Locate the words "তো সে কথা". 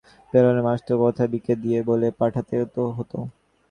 0.79-1.23